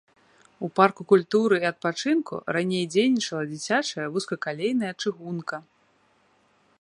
[0.67, 5.57] У парку культуры і адпачынку раней дзейнічала дзіцячая вузкакалейная чыгунка.